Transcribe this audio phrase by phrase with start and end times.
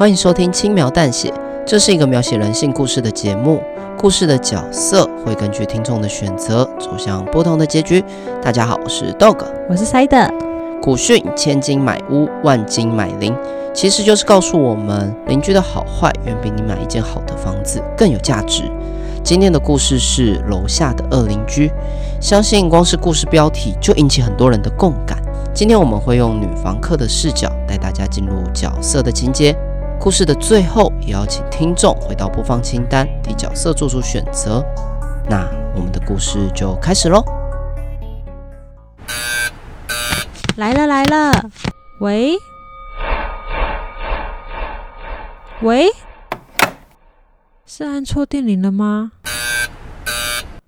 [0.00, 1.30] 欢迎收听轻描淡写，
[1.66, 3.62] 这是一个描写人性故事的节目。
[3.98, 8.02] 故事的角色会根据听众的选择走向不同的结局。
[8.40, 9.36] 大家好，我是 Dog，
[9.68, 10.32] 我是 Side。
[10.80, 13.36] 古训千金买屋，万金买邻，
[13.74, 18.62] 其实就是告诉我们，邻居的好坏远比你买一间好的房子更有价值。
[19.22, 21.70] 今天的故事是楼下的恶邻居，
[22.22, 25.18] 相信光是故事标题就引起很多人的共感。
[25.52, 29.54] 今天我们会用女房客的视角带大家进入角色的情节。
[30.02, 34.64] 故事的最后，也要请听众回到播放清单，替角色做出选择。
[35.28, 37.22] 那我们的故事就开始喽！
[40.56, 41.50] 来了来了，
[42.00, 42.32] 喂
[45.60, 45.90] 喂，
[47.66, 49.12] 是按错电铃了吗？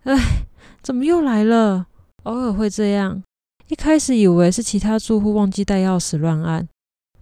[0.05, 0.45] 哎，
[0.83, 1.87] 怎么又来了？
[2.25, 3.23] 偶尔会这样。
[3.69, 6.69] 一开始以为是其他住户忘记带钥匙乱按，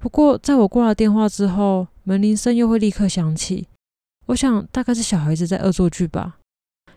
[0.01, 1.87] 不过在我挂了电话之后。
[2.11, 3.69] 门铃声又会立刻响起，
[4.27, 6.39] 我想大概是小孩子在恶作剧吧。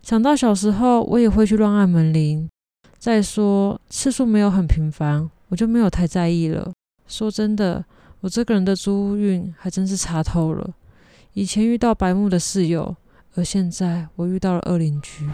[0.01, 2.49] 想到小时候我也会去乱按门铃，
[2.97, 6.71] 再说次数没有很频繁，我就没有太在意了。
[7.07, 7.85] 说真的，
[8.21, 10.71] 我这个人的租运还真是差透了。
[11.33, 12.95] 以前遇到白目的室友，
[13.35, 15.29] 而现在我遇到了恶邻居。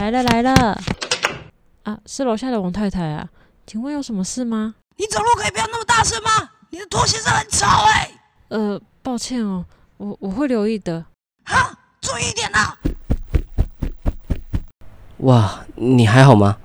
[0.00, 0.80] 来了来了。
[1.82, 3.28] 啊，是楼下的王太太啊，
[3.66, 4.74] 请问有什么事吗？
[4.96, 6.50] 你走路可以不要那么大声吗？
[6.70, 8.10] 你的拖鞋声很吵哎、欸。
[8.48, 9.64] 呃，抱歉哦，
[9.96, 11.04] 我我会留意的。
[11.44, 12.76] 哈，注意一点呐。
[15.18, 16.58] 哇，你还好吗？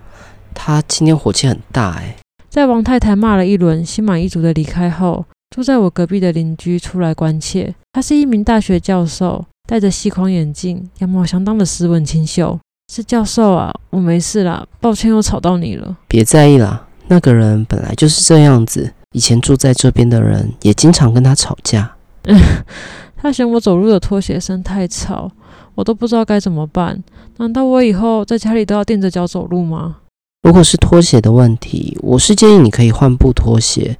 [0.53, 2.17] 他今天火气很大哎。
[2.49, 7.75] 在王太太骂了一轮，心满意足的离开后，住在我隔壁的邻居出来关切。
[7.93, 12.59] 他是一名大学教授，戴着细框眼镜，样貌相当的斯文清秀。
[12.87, 15.97] 是教授啊，我没事啦，抱歉又吵到你了。
[16.07, 21.91] 别在意啦，那个人本来就是这样子，以前住在这边的人也经常跟他吵架。
[23.17, 25.31] 他嫌我走路的拖鞋声太吵，
[25.73, 27.03] 我都不知道该怎么办。
[27.37, 29.97] 难道我以后在家里都要垫着脚走路吗？
[30.43, 33.97] 如果是拖鞋的问题，我是建议你可以换布拖鞋，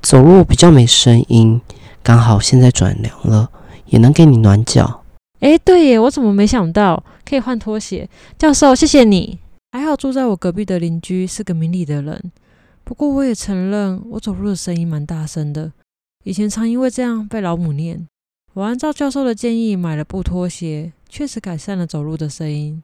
[0.00, 1.60] 走路比较没声音。
[2.04, 3.50] 刚好现在转凉了，
[3.86, 4.97] 也能给你暖脚。
[5.40, 8.08] 哎，对耶，我怎么没想到可以换拖鞋？
[8.36, 9.38] 教授，谢谢你。
[9.72, 12.32] 还好住在我隔壁的邻居是个明理的人。
[12.82, 15.70] 不过我也承认，我走路的声音蛮大声的。
[16.24, 18.08] 以前常因为这样被老母念。
[18.54, 22.82] 我按照教授的建议买了布拖鞋，确实改善了走路的声音。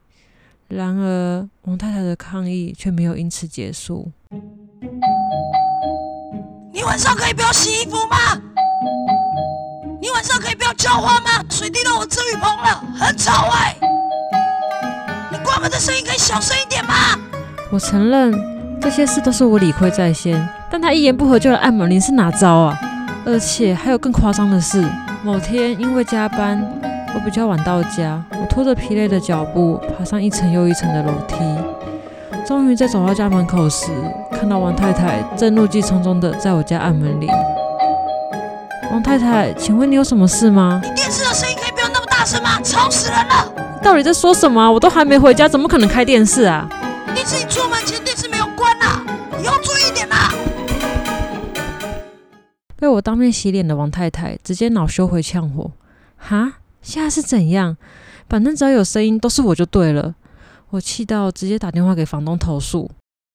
[0.69, 4.13] 然而，王太太的抗议却没有因此结束。
[6.73, 8.41] 你晚上可以不要洗衣服吗？
[10.05, 11.43] 你晚上可以不要浇花吗？
[11.49, 13.75] 水滴到我遮雨棚了，很吵哎！
[15.33, 16.93] 你关门的声音可以小声一点吗？
[17.71, 18.39] 我承认
[18.83, 22.79] 这些事都是我理亏在先，但他一言不合就来按门铃是哪招啊？
[23.25, 24.87] 而且还有更夸张的是，
[25.23, 26.63] 某天因为加班，
[27.15, 31.37] 我比较晚到家，我拖着疲累的脚步爬上一层又一层的楼梯，
[32.47, 33.87] 终于在走到家门口时，
[34.39, 37.27] 看到王太太正怒气冲冲的在我家按门铃。
[38.95, 40.81] 王太太，请问你有什么事吗？
[40.81, 42.61] 你电视的声音可以不要那么大声吗？
[42.63, 43.81] 吵死人了！
[43.83, 44.71] 到底在说什么？
[44.71, 46.69] 我都还没回家，怎么可能开电视啊？
[47.13, 49.05] 你自己出门前电视没有关啊！
[49.43, 50.33] 以后注意一点啊！
[52.77, 55.73] 被我当面洗脸的王太太直接恼羞回呛火。
[56.17, 57.77] 哈，现在是怎样？
[58.29, 60.15] 反正只要有声音都是我就对了。
[60.71, 62.89] 我气到直接打电话给房东投诉。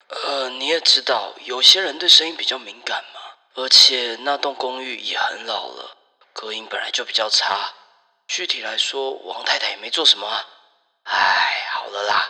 [0.07, 3.18] 呃，你也知道，有些人对声音比较敏感嘛。
[3.55, 5.97] 而且那栋公寓也很老了，
[6.33, 7.71] 隔音本来就比较差。
[8.27, 10.27] 具体来说，王太太也没做什么。
[11.03, 11.17] 唉，
[11.73, 12.23] 好了啦，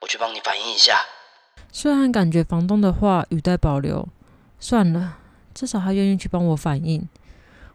[0.00, 1.04] 我去帮你反映一下。
[1.70, 4.08] 虽然感觉房东的话语带保留，
[4.58, 5.18] 算了，
[5.54, 7.08] 至少他愿意去帮我反映。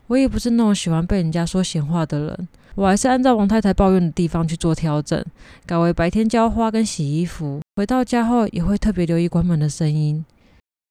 [0.08, 5.24] 我也不是那种喜欢被人家说闲话的人，我还是按照王太太抱怨的地方去做调整，
[5.66, 7.62] 改为白天浇花跟洗衣服。
[7.76, 10.26] 回到家后也会特别留意关门的声音。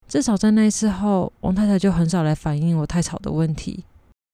[0.08, 3.84] 至少在那一次后，王太太就很少来反映我太吵的问题。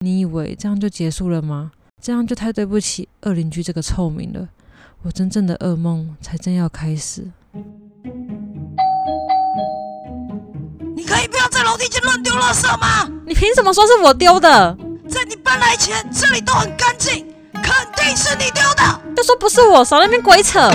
[0.00, 1.72] 你以为这样就结束了吗？
[2.00, 4.48] 这样就太对不起恶邻居这个臭名了。
[5.02, 7.26] 我真正的噩梦才正要开始。
[10.94, 13.10] 你可以不要在楼梯间乱丢垃圾吗？
[13.26, 14.76] 你凭什么说是我丢的？
[15.08, 17.64] 在你搬来前，这里都很干净，肯
[17.96, 19.14] 定是你丢的。
[19.16, 20.70] 就说不是我，少在那边鬼扯。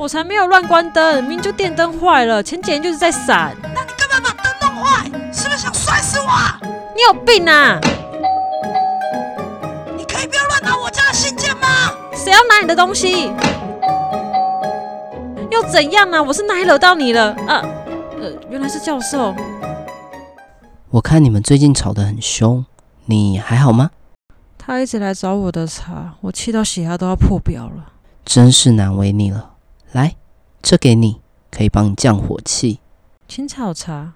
[0.00, 3.54] 我才没有乱关灯，明明就电灯坏了，前几天就是在闪。
[3.62, 5.04] 那你干嘛把灯弄坏？
[5.30, 6.58] 是不是想摔死我啊？
[6.96, 7.78] 你有病啊！
[9.94, 11.92] 你可以不要乱拿我家的信件吗？
[12.14, 13.30] 谁要拿你的东西？
[15.50, 16.22] 又怎样呢、啊？
[16.22, 17.32] 我是哪里惹到你了？
[17.46, 17.60] 啊，
[18.18, 19.34] 呃，原来是教授。
[20.88, 22.64] 我看你们最近吵得很凶，
[23.04, 23.90] 你还好吗？
[24.56, 27.92] 他一直来找我的茬，我气到血压都要破表了。
[28.24, 29.49] 真是难为你了。
[29.92, 30.16] 来，
[30.62, 31.20] 这给你，
[31.50, 32.78] 可以帮你降火气。
[33.26, 34.14] 青草茶，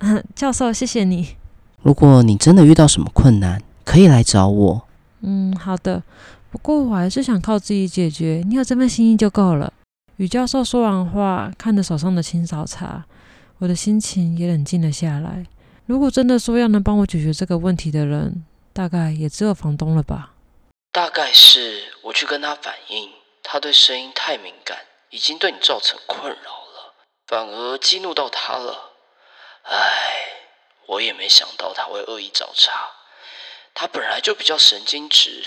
[0.34, 1.36] 教授，谢谢你。
[1.82, 4.88] 如果你真的遇到什么困难，可以来找我。
[5.20, 6.02] 嗯，好的。
[6.50, 9.72] 不过我还是想靠自己解决，你有这份心意就够了。
[10.16, 13.04] 与教授说完话，看着手上的青草茶，
[13.58, 15.46] 我的心情也冷静了下来。
[15.86, 20.32] 如果真的说要能帮我解决这个问题的人，大概也只有房东了吧。
[20.92, 23.08] 大概是我去跟他反映，
[23.42, 24.76] 他对声音太敏感，
[25.12, 26.94] 已经对你造成困扰了，
[27.26, 28.92] 反而激怒到他了。
[29.64, 29.76] 唉，
[30.86, 32.72] 我也没想到他会恶意找茬。
[33.74, 35.44] 他本来就比较神经质，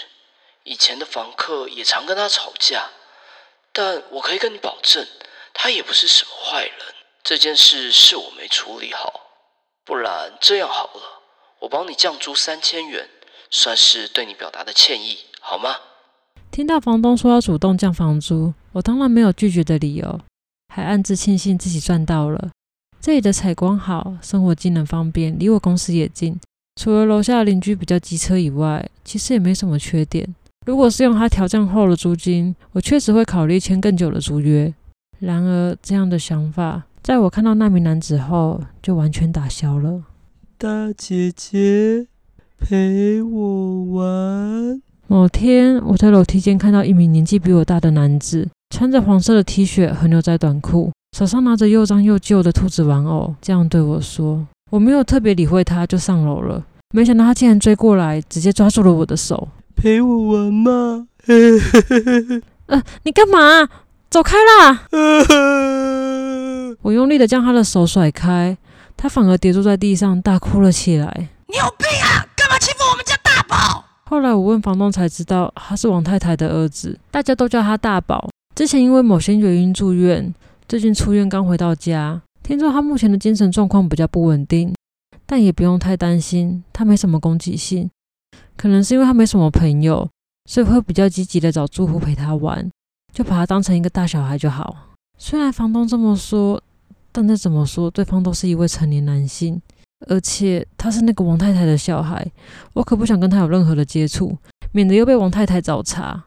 [0.63, 2.89] 以前的房客也常跟他吵架。
[3.73, 5.07] 但我可以跟你保证，
[5.51, 6.95] 他也不是什么坏人。
[7.23, 9.21] 这件事是我没处理好。
[9.83, 11.21] 不然这样好了，
[11.57, 13.09] 我帮你降租三千元，
[13.49, 15.81] 算是对你表达的歉意，好吗？
[16.51, 20.19] 听到房东说要主动降房租，我当然没有拒绝的理由，
[20.67, 22.49] 还暗自庆幸自己赚到了。
[22.99, 26.37] 这里的采光好，生活机能方便，离我公司也近。
[26.75, 30.27] 除了楼下邻居比较机车以外，其实也没什么缺点。
[30.65, 34.73] 如果是用它调降后的租金，我确实会考虑签更久的租约。
[35.19, 36.83] 然而，这样的想法。
[37.01, 40.03] 在我看到那名男子后，就完全打消了。
[40.57, 42.07] 大姐姐，
[42.59, 44.81] 陪我玩。
[45.07, 54.45] 某天，我在楼梯间看到一名年纪比我大的男子，穿着黄色的 T 恤和牛仔短裤，手上拿着又脏又旧的兔子玩偶，这样对我说。
[54.71, 56.63] 我没有特别理会他，就上楼了。
[56.93, 59.47] 没想到他竟然追过来，直接抓住了我的手。
[59.75, 61.07] 陪我玩吗？
[62.67, 63.69] 呃，你干嘛？
[64.09, 64.87] 走开啦！
[66.81, 68.57] 我用力的将他的手甩开，
[68.95, 71.29] 他反而跌坐在地上，大哭了起来。
[71.47, 72.25] 你有病啊！
[72.35, 73.85] 干嘛欺负我们家大宝？
[74.05, 78.29] 后来我问房东才知道，他是王太太的儿子，大家都叫他大宝。
[78.55, 80.33] 之前因为某些原因住院，
[80.65, 82.21] 最近出院刚回到家。
[82.41, 84.73] 听说他目前的精神状况比较不稳定，
[85.25, 87.89] 但也不用太担心，他没什么攻击性。
[88.55, 90.09] 可能是因为他没什么朋友，
[90.49, 92.71] 所以会比较积极的找住户陪他玩，
[93.13, 94.95] 就把他当成一个大小孩就好。
[95.17, 96.61] 虽然房东这么说。
[97.17, 99.61] 但再怎么说，对方都是一位成年男性，
[100.09, 102.29] 而且他是那个王太太的小孩，
[102.73, 104.37] 我可不想跟他有任何的接触，
[104.73, 106.25] 免得又被王太太找茬。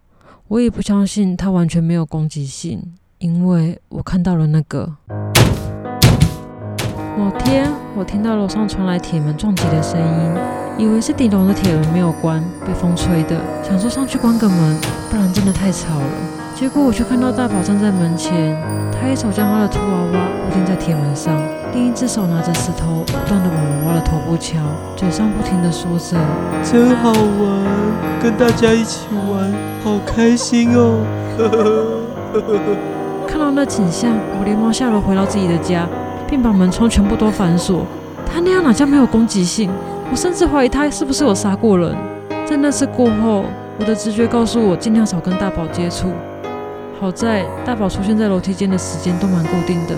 [0.48, 2.82] 我也不相信他完全没有攻击性，
[3.18, 4.90] 因为我看到了那个。
[7.18, 10.32] 某天，我听到楼上传来铁门撞击的声音，
[10.78, 14.80] 以为是顶楼的铁门没有关，被风吹的，想说上去关个门，
[15.10, 16.06] 不然真的太吵了。
[16.54, 18.56] 结果我却看到大宝站在门前，
[19.00, 21.34] 他一手将他的兔娃娃固定在铁门上，
[21.72, 24.58] 另一只手拿着石头不断的往娃娃的头部敲，
[24.96, 26.16] 嘴上不停的说着
[26.64, 27.62] ：“真好玩，
[28.22, 29.52] 跟大家一起玩，
[29.84, 30.98] 好开心哦！”
[33.28, 35.86] 看到那景象，我连忙下楼回到自己的家，
[36.28, 37.86] 并把门窗全部都反锁。
[38.26, 39.70] 他那样哪叫没有攻击性？
[40.10, 41.94] 我甚至怀疑他是不是有杀过人。
[42.44, 43.44] 在那次过后，
[43.78, 46.08] 我的直觉告诉我尽量少跟大宝接触。
[47.00, 49.94] 好在大宝出现在楼梯间的时间都蛮固定的，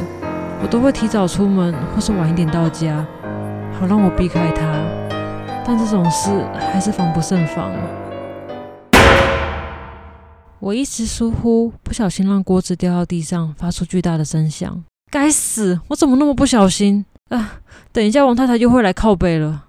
[0.62, 3.06] 我都会提早出门或是晚一点到家，
[3.72, 4.84] 好让我避开他。
[5.64, 6.30] 但这种事
[6.70, 7.72] 还是防不胜防。
[10.58, 14.84] 我一时疏忽，不小心让锅子掉到地上，发出巨大的声响。
[15.10, 17.60] 该死，我怎么那么不小心啊！
[17.92, 19.64] 等一下，王太太又会来靠北了。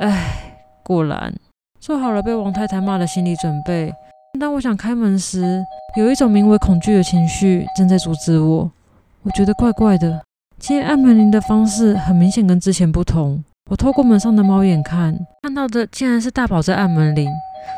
[0.00, 1.32] 唉，果然
[1.78, 3.94] 做好了被王太太骂的心理准备。
[4.40, 5.62] 当我想开门时，
[5.98, 8.70] 有一种名为恐惧的情绪正在阻止我。
[9.22, 10.22] 我觉得怪怪的，
[10.58, 13.44] 今天按门铃的方式很明显跟之前不同。
[13.70, 17.28] 我透过门上的猫眼看，看到的竟然是大宝在按门铃。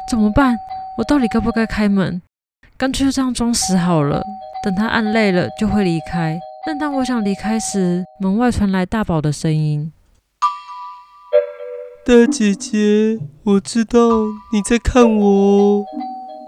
[0.09, 0.57] 怎么办？
[0.97, 2.23] 我到底该不该开门？
[2.77, 4.23] 干脆就这样装死好了，
[4.63, 6.39] 等他按累了就会离开。
[6.65, 9.93] 但当我想离开时，门外传来大宝的声音
[12.07, 13.99] ：“大姐姐，我知道
[14.53, 15.85] 你在看我哦。”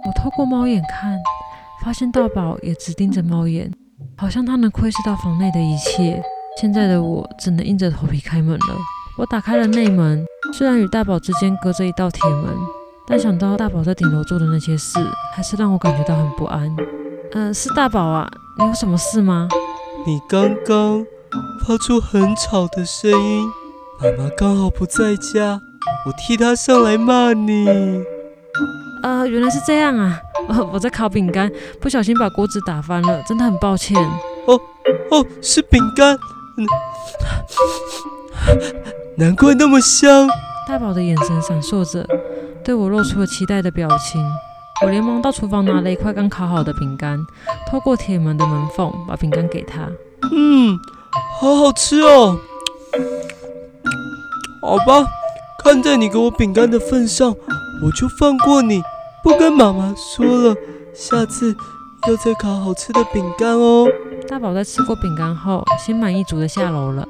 [0.07, 1.19] 我透过猫眼看，
[1.83, 3.73] 发现大宝也直盯着猫眼，
[4.19, 6.23] 好像他能窥视到房内的一切。
[6.61, 8.77] 现在的我只能硬着头皮开门了。
[9.17, 12.55] 我打开了内门，虽然与大宝之间隔着一道铁门，
[13.07, 14.99] 但想到大宝在顶楼做的那些事，
[15.35, 16.77] 还是让我感觉到很不安。
[17.33, 19.49] 嗯、是大宝啊，你有什么事吗？
[20.07, 21.03] 你刚刚
[21.67, 23.49] 发出很吵的声音，
[24.03, 25.59] 妈妈刚好不在家，
[26.07, 28.05] 我替她上来骂你。
[29.05, 30.19] 呃，原来是这样啊！
[30.49, 34.03] 哦，我在烤饼干，不小心把锅子打翻了，真的很抱歉。
[34.47, 34.59] 哦
[35.11, 36.17] 哦，是饼干，
[36.57, 36.65] 嗯，
[39.19, 40.27] 难怪那么香。
[40.67, 42.07] 大宝的眼神闪烁着，
[42.65, 44.25] 对我露出了期待的表情。
[44.83, 47.19] 我连忙到厨房拿了一块刚烤好的饼干，
[47.71, 49.83] 透过铁门的门缝把饼干给他。
[50.35, 50.79] 嗯，
[51.39, 52.39] 好好吃哦。
[54.63, 55.07] 好吧，
[55.63, 57.35] 看在你给我饼干的份上，
[57.85, 58.83] 我就放过你，
[59.25, 60.55] 不跟妈妈说了。
[60.95, 61.57] 下次
[62.07, 63.87] 要再烤好吃的饼干哦。
[64.29, 67.09] 大宝在吃过饼干后，心满意足的下楼了。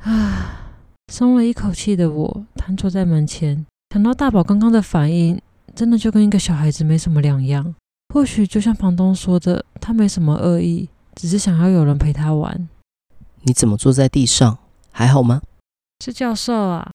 [0.00, 0.74] 啊，
[1.10, 3.64] 松了一口气的我，瘫坐在门前，
[3.94, 5.40] 想到大宝刚刚的反应，
[5.74, 7.74] 真的就跟一个小孩子没什么两样。
[8.14, 12.68] 或许就像房东说的，他没什么恶意，只是想要有人陪他玩。
[13.44, 14.58] 你怎么坐在地上？
[14.92, 15.40] 还好吗？
[16.04, 16.90] 是教授啊。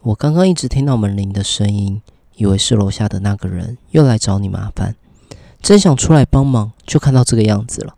[0.00, 2.00] 我刚刚一直听到门铃的声音，
[2.40, 4.96] 以为是楼下的那个人又来找你麻烦，
[5.60, 7.94] 真想出来帮忙，就看到这个样子了。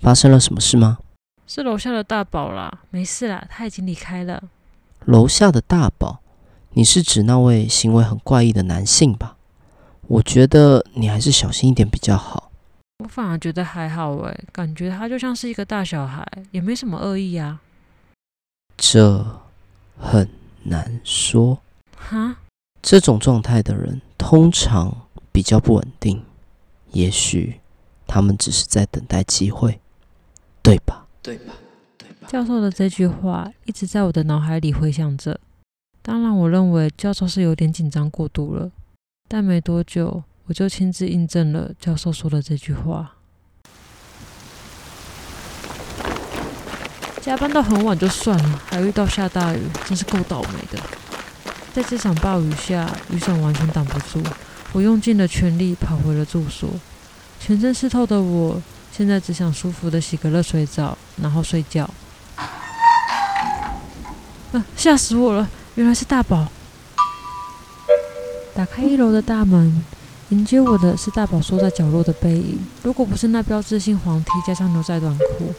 [0.00, 0.96] 发生了什么事吗？
[1.46, 4.42] 是楼下的大宝啦，没事啦，他已经离开了。
[5.04, 6.20] 楼下的大宝，
[6.70, 9.36] 你是指那位行为很怪异的男性吧？
[10.08, 12.50] 我觉得你还是小心一点比较好。
[13.00, 17.60] 我反而觉得还好诶，感觉他就像是一个大小孩，也没什么恶意啊。
[18.78, 19.44] 这。
[19.96, 20.28] 很
[20.64, 21.60] 难说。
[21.96, 22.36] 哈，
[22.86, 26.22] 这种状态的人通常比较不稳定，
[26.92, 27.58] 也许
[28.06, 29.80] 他们只是在等待机会，
[30.62, 31.06] 对吧？
[31.22, 31.54] 对吧？
[31.96, 32.28] 对吧？
[32.28, 35.40] 教授的这句话一直在我的脑海里回响着。
[36.02, 38.70] 当然，我认为教授是有点紧张过度了，
[39.26, 43.16] 但没多久我就亲自印证了教授说的这句话。
[47.22, 50.78] 加班到很晚就算了，还遇到下大雨，真是够倒霉的。
[51.74, 54.24] 在这场暴雨下，雨伞完全挡不住，
[54.72, 56.70] 我用尽了全力跑回了住所。
[57.40, 58.62] 全身湿透的我，
[58.96, 61.90] 现在只想舒服的洗个热水澡，然后睡觉。
[64.52, 64.64] 啊！
[64.76, 65.48] 吓死我了！
[65.74, 66.46] 原来是大宝。
[68.54, 69.84] 打开一楼的大门，
[70.28, 72.60] 迎接我的是大宝缩在角落的背影。
[72.84, 75.52] 如果不是那标志性黄 T 加上牛仔短裤。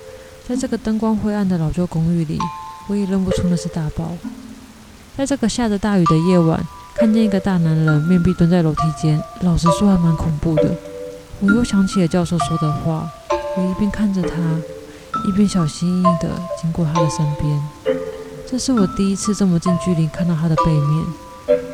[0.47, 2.39] 在这个灯光灰暗的老旧公寓里，
[2.87, 4.15] 我也认不出那是大宝。
[5.17, 6.61] 在这个下着大雨的夜晚，
[6.95, 10.75] 看见一个大男人面壁蹲在楼梯间，老实说还蛮恐怖的。
[11.39, 13.09] 我又想起了教授说的话，
[13.55, 14.35] 我一边看着他，
[15.25, 16.29] 一边小心翼翼地
[16.61, 17.61] 经过他的身边。
[18.45, 21.05] 这是我第一次这么近距离看到他的背面。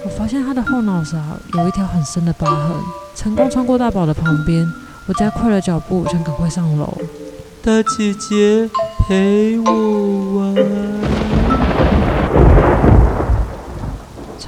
[0.05, 1.17] 我发现他的后脑勺
[1.53, 2.75] 有一条很深的疤痕。
[3.15, 4.71] 成功穿过大宝的旁边，
[5.07, 6.95] 我加快了脚步，想赶快上楼。
[7.63, 8.69] 大姐姐
[8.99, 10.80] 陪我玩。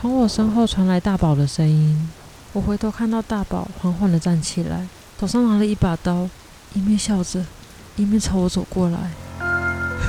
[0.03, 2.09] 从我身后传来大宝的声音，
[2.51, 4.85] 我回头看到大宝缓缓地站起来，
[5.17, 6.27] 手上拿了一把刀，
[6.73, 7.45] 一面笑着，
[7.95, 8.97] 一面朝我走过来。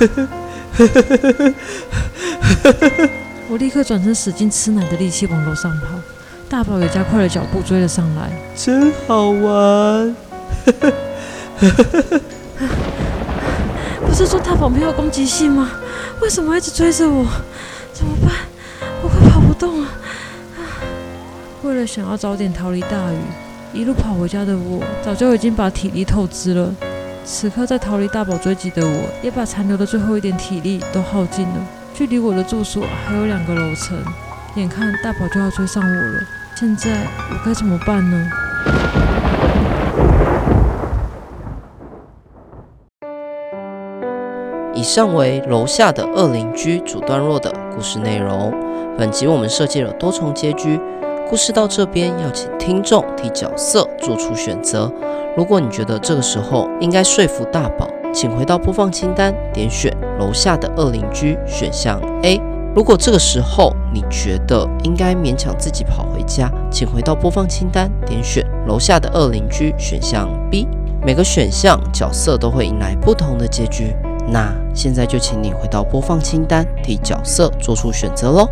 [3.48, 5.86] 我立刻转身，使劲吃奶的力气往楼上跑，
[6.48, 8.32] 大宝也加快了脚步追了上来。
[8.56, 10.16] 真好玩。
[14.04, 15.70] 不是说大宝没有攻击性吗？
[16.20, 17.24] 为什么一直追着我？
[17.92, 18.34] 怎么办？
[19.64, 19.88] 动了！
[21.62, 23.16] 为了想要早点逃离大雨，
[23.72, 26.74] 一路跑回家的我，早就已经把体力透支了。
[27.24, 31.66] 此刻在逃离大宝追击的我，也把残留的最后一点体力都耗尽了。
[31.94, 33.96] 距离我的住所还有两个楼层，
[34.56, 36.20] 眼看大宝就要追上我了，
[36.54, 38.30] 现在我该怎么办呢？
[44.84, 48.52] 以上为楼下的恶邻居主段落的故事内容。
[48.98, 50.78] 本集我们设计了多重结局，
[51.26, 54.92] 故事到这边要请听众替角色做出选择。
[55.38, 62.38] 如果你觉得这个时候应该说服大宝，请回到播放清单，点选楼下的恶邻居选项 A。
[62.74, 70.68] 如果这个时候你觉得应该勉强自己跑回家，请回到播放清单，点选楼下的恶邻居选项 B。
[71.06, 73.96] 每个选项角色都会迎来不同的结局。
[74.26, 78.48] 那现在就请你回到播放清单，替角色做出选择喽。